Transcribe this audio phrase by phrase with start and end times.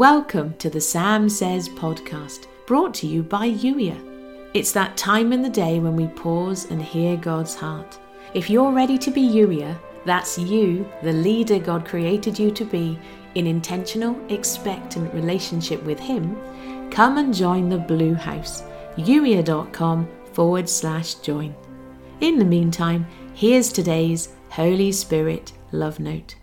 [0.00, 4.00] Welcome to the Sam Says podcast, brought to you by Youier.
[4.54, 7.98] It's that time in the day when we pause and hear God's heart.
[8.32, 12.98] If you're ready to be Youier, that's you, the leader God created you to be,
[13.34, 16.34] in intentional, expectant relationship with Him,
[16.90, 18.62] come and join the Blue House,
[18.96, 21.54] youier.com forward slash join.
[22.22, 26.36] In the meantime, here's today's Holy Spirit love note.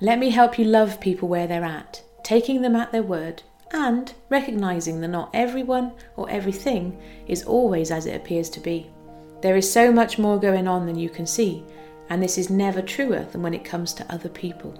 [0.00, 4.14] Let me help you love people where they're at taking them at their word, and
[4.28, 8.88] recognizing that not everyone or everything is always as it appears to be.
[9.42, 11.64] There is so much more going on than you can see,
[12.08, 14.72] and this is never truer than when it comes to other people.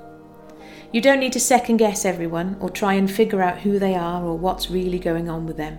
[0.93, 4.23] You don't need to second guess everyone or try and figure out who they are
[4.23, 5.77] or what's really going on with them.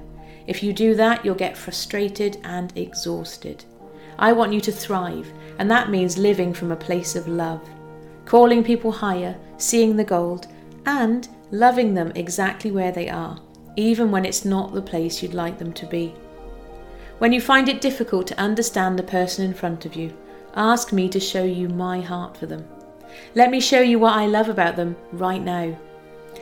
[0.47, 3.63] If you do that, you'll get frustrated and exhausted.
[4.19, 7.61] I want you to thrive, and that means living from a place of love,
[8.25, 10.47] calling people higher, seeing the gold,
[10.85, 13.39] and loving them exactly where they are,
[13.75, 16.13] even when it's not the place you'd like them to be.
[17.19, 20.11] When you find it difficult to understand the person in front of you,
[20.55, 22.65] ask me to show you my heart for them.
[23.35, 25.77] Let me show you what I love about them right now.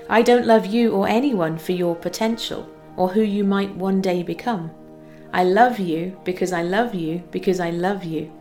[0.07, 4.23] I don't love you or anyone for your potential or who you might one day
[4.23, 4.71] become.
[5.33, 8.31] I love you because I love you because I love you.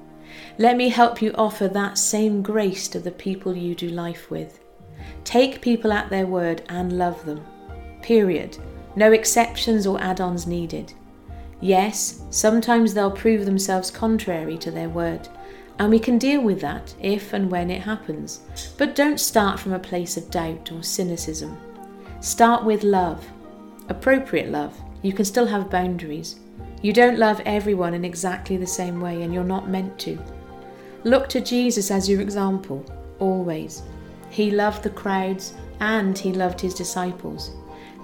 [0.58, 4.60] Let me help you offer that same grace to the people you do life with.
[5.24, 7.44] Take people at their word and love them.
[8.02, 8.56] Period.
[8.96, 10.92] No exceptions or add ons needed.
[11.60, 15.28] Yes, sometimes they'll prove themselves contrary to their word,
[15.78, 18.40] and we can deal with that if and when it happens.
[18.76, 21.58] But don't start from a place of doubt or cynicism.
[22.20, 23.26] Start with love,
[23.88, 24.76] appropriate love.
[25.02, 26.36] You can still have boundaries.
[26.82, 30.18] You don't love everyone in exactly the same way, and you're not meant to.
[31.04, 32.84] Look to Jesus as your example,
[33.18, 33.82] always.
[34.30, 37.52] He loved the crowds and he loved his disciples.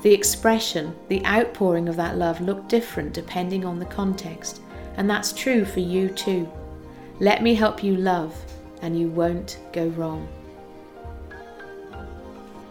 [0.02, 4.60] The expression, the outpouring of that love looked different depending on the context,
[4.96, 6.50] and that's true for you too.
[7.20, 8.36] Let me help you love,
[8.82, 10.28] and you won't go wrong.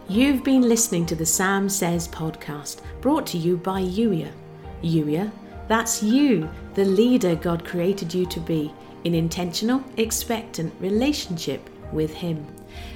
[0.08, 4.30] You've been listening to the Sam Says podcast, brought to you by Youier.
[4.82, 5.32] Youier,
[5.66, 8.72] that's you, the leader God created you to be,
[9.04, 12.46] in intentional, expectant relationship with Him.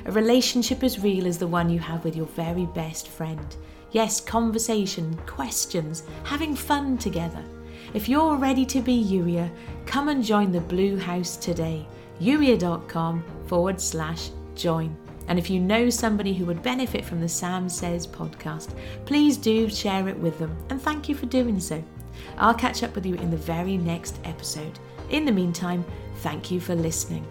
[0.07, 3.57] A relationship as real as the one you have with your very best friend.
[3.93, 7.45] Yes, conversation, questions, having fun together.
[7.95, 9.51] If you're ready to be Youier,
[9.87, 11.87] come and join the Blue House today.
[12.21, 14.95] Youier.com forward slash join.
[15.29, 19.69] And if you know somebody who would benefit from the Sam Says podcast, please do
[19.69, 20.57] share it with them.
[20.71, 21.83] And thank you for doing so.
[22.37, 24.79] I'll catch up with you in the very next episode.
[25.11, 25.85] In the meantime,
[26.17, 27.27] thank you for listening.